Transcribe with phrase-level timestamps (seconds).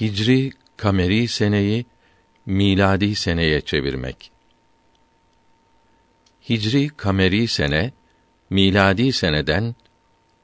[0.00, 1.86] Hicri kameri seneyi
[2.46, 4.30] miladi seneye çevirmek.
[6.48, 7.92] Hicri kameri sene
[8.50, 9.74] miladi seneden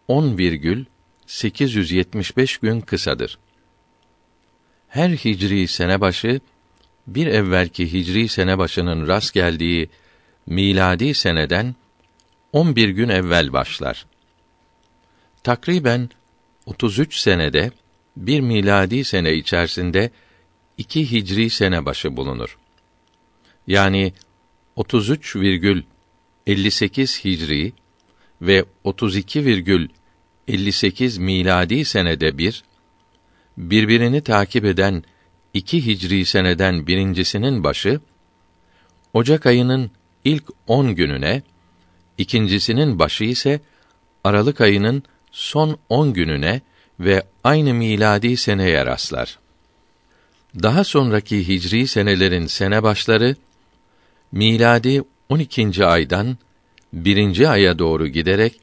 [0.08, 3.38] 10,875 gün kısadır.
[4.88, 6.40] Her hicri sene başı
[7.06, 9.90] bir evvelki hicri sene başının rast geldiği
[10.46, 11.74] miladi seneden
[12.52, 14.06] 11 gün evvel başlar.
[15.42, 16.10] Takriben
[16.66, 17.70] 33 senede
[18.20, 20.10] bir miladi sene içerisinde
[20.78, 22.58] iki hicri sene başı bulunur.
[23.66, 24.12] Yani
[24.76, 27.72] 33,58 hicri
[28.42, 32.64] ve 32,58 miladi senede bir
[33.56, 35.04] birbirini takip eden
[35.54, 38.00] iki hicri seneden birincisinin başı
[39.12, 39.90] Ocak ayının
[40.24, 41.42] ilk on gününe,
[42.18, 43.60] ikincisinin başı ise
[44.24, 46.60] Aralık ayının son on gününe
[47.00, 49.38] ve aynı miladi seneye rastlar.
[50.62, 53.36] Daha sonraki hicri senelerin sene başları
[54.32, 55.86] miladi 12.
[55.86, 56.38] aydan
[56.92, 58.60] birinci aya doğru giderek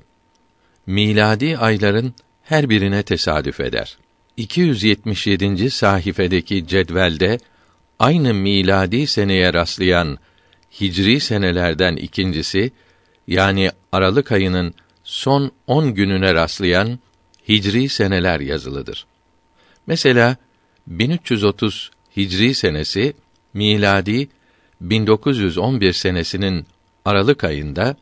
[0.87, 3.97] miladi ayların her birine tesadüf eder.
[4.37, 5.71] 277.
[5.71, 7.39] sahifedeki cedvelde
[7.99, 10.17] aynı miladi seneye rastlayan
[10.81, 12.71] hicri senelerden ikincisi
[13.27, 16.99] yani Aralık ayının son 10 gününe rastlayan
[17.49, 19.05] hicri seneler yazılıdır.
[19.87, 20.37] Mesela
[20.87, 23.13] 1330 hicri senesi
[23.53, 24.29] miladi
[24.81, 26.65] 1911 senesinin
[27.05, 27.95] Aralık ayında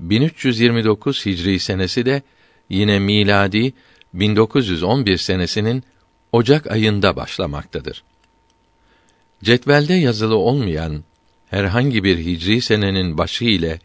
[0.00, 2.22] 1329 hicri senesi de
[2.68, 3.72] yine miladi
[4.14, 5.84] 1911 senesinin
[6.32, 8.02] Ocak ayında başlamaktadır.
[9.44, 11.04] Cetvelde yazılı olmayan
[11.46, 13.80] herhangi bir hicri senenin başı ile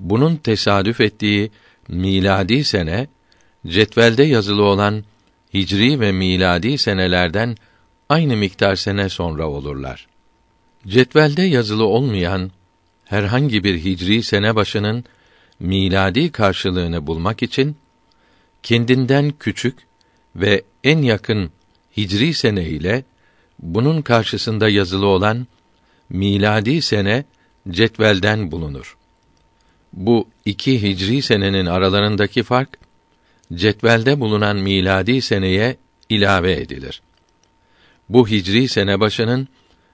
[0.00, 1.50] bunun tesadüf ettiği
[1.88, 3.08] miladi sene
[3.66, 5.04] cetvelde yazılı olan
[5.54, 7.56] hicri ve miladi senelerden
[8.08, 10.06] aynı miktar sene sonra olurlar.
[10.86, 12.50] Cetvelde yazılı olmayan
[13.04, 15.04] herhangi bir hicri sene başının
[15.60, 17.76] miladi karşılığını bulmak için
[18.62, 19.78] kendinden küçük
[20.36, 21.50] ve en yakın
[21.96, 23.04] hicri sene ile
[23.58, 25.46] bunun karşısında yazılı olan
[26.08, 27.24] miladi sene
[27.70, 28.96] cetvelden bulunur.
[29.92, 32.83] Bu iki hicri senenin aralarındaki fark
[33.54, 35.76] cetvelde bulunan miladi seneye
[36.08, 37.02] ilave edilir.
[38.08, 39.48] Bu hicri sene başının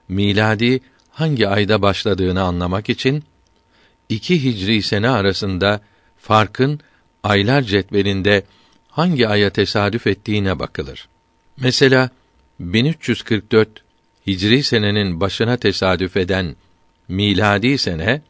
[0.07, 0.79] miladi
[1.09, 3.23] hangi ayda başladığını anlamak için
[4.09, 5.81] iki hicri sene arasında
[6.17, 6.79] farkın
[7.23, 8.43] aylar cetvelinde
[8.89, 11.07] hangi aya tesadüf ettiğine bakılır.
[11.57, 12.09] Mesela
[12.59, 13.83] 1344
[14.27, 16.55] Hicri senenin başına tesadüf eden
[17.07, 18.21] miladi sene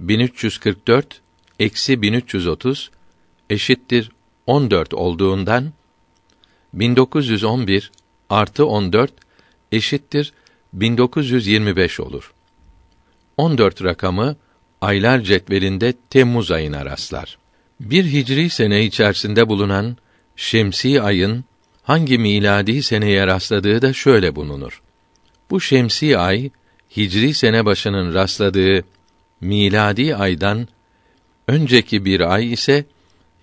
[0.00, 1.20] 1344
[1.58, 2.90] eksi 1330
[3.50, 4.10] eşittir
[4.46, 5.72] 14 olduğundan
[6.74, 7.92] 1911
[8.30, 9.12] artı 14
[9.72, 10.32] eşittir
[10.72, 12.32] 1925 olur.
[13.36, 14.36] 14 rakamı
[14.80, 17.38] aylar cetvelinde Temmuz ayına rastlar.
[17.80, 19.96] Bir hicri sene içerisinde bulunan
[20.36, 21.44] şemsi ayın
[21.82, 24.82] hangi miladi seneye rastladığı da şöyle bulunur.
[25.50, 26.50] Bu şemsi ay
[26.96, 28.84] hicri sene başının rastladığı
[29.40, 30.68] miladi aydan
[31.48, 32.84] önceki bir ay ise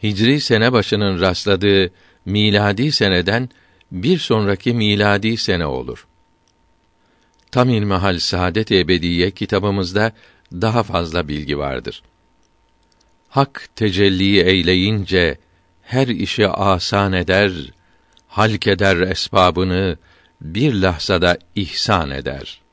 [0.04, 1.92] hicri sene başının rastladığı
[2.26, 3.50] miladi seneden
[3.92, 6.08] bir sonraki miladi sene olur.
[7.52, 10.12] Tam İlmihal Saadet Ebediye kitabımızda
[10.52, 12.04] daha fazla bilgi vardır.
[13.30, 15.38] Hak tecelli eyleyince
[15.82, 17.52] her işi asan eder,
[18.28, 19.98] halk eder esbabını
[20.42, 22.67] bir lahzada ihsan eder.''